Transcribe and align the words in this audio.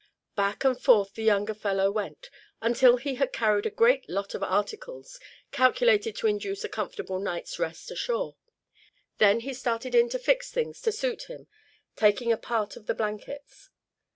Back 0.35 0.63
and 0.63 0.81
forth 0.81 1.13
the 1.13 1.21
younger 1.21 1.53
fellow 1.53 1.91
went, 1.91 2.31
until 2.59 2.97
he 2.97 3.13
had 3.21 3.31
carried 3.31 3.67
a 3.67 3.69
great 3.69 4.09
lot 4.09 4.33
of 4.33 4.41
articles, 4.41 5.19
calculated 5.51 6.15
to 6.15 6.25
induce 6.25 6.63
a 6.63 6.69
comfortable 6.69 7.19
night's 7.19 7.59
rest 7.59 7.91
ashore. 7.91 8.35
Then 9.19 9.41
he 9.41 9.53
started 9.53 9.93
in 9.93 10.09
to 10.09 10.17
fix 10.17 10.49
things 10.49 10.81
to 10.81 10.91
suit 10.91 11.29
him, 11.29 11.45
taking 11.95 12.31
a 12.31 12.37
part 12.37 12.75
of 12.75 12.87
the 12.87 12.95
blankets. 12.95 13.69